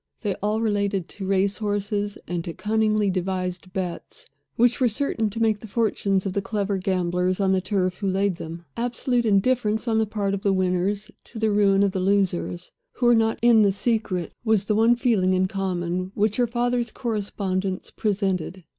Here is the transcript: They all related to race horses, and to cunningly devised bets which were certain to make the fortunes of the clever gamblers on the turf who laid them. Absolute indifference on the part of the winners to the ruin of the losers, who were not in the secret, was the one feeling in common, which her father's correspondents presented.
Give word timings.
They 0.21 0.33
all 0.41 0.61
related 0.61 1.07
to 1.09 1.27
race 1.27 1.59
horses, 1.59 2.17
and 2.27 2.43
to 2.45 2.55
cunningly 2.55 3.11
devised 3.11 3.71
bets 3.71 4.25
which 4.55 4.79
were 4.81 4.87
certain 4.87 5.29
to 5.29 5.39
make 5.39 5.59
the 5.59 5.67
fortunes 5.67 6.25
of 6.25 6.33
the 6.33 6.41
clever 6.41 6.79
gamblers 6.79 7.39
on 7.39 7.51
the 7.51 7.61
turf 7.61 7.97
who 7.99 8.07
laid 8.07 8.37
them. 8.37 8.65
Absolute 8.75 9.25
indifference 9.27 9.87
on 9.87 9.99
the 9.99 10.07
part 10.07 10.33
of 10.33 10.41
the 10.41 10.53
winners 10.53 11.11
to 11.25 11.37
the 11.37 11.51
ruin 11.51 11.83
of 11.83 11.91
the 11.91 11.99
losers, 11.99 12.71
who 12.93 13.05
were 13.05 13.13
not 13.13 13.37
in 13.43 13.61
the 13.61 13.71
secret, 13.71 14.33
was 14.43 14.65
the 14.65 14.73
one 14.73 14.95
feeling 14.95 15.35
in 15.35 15.47
common, 15.47 16.11
which 16.15 16.37
her 16.37 16.47
father's 16.47 16.91
correspondents 16.91 17.91
presented. 17.91 18.63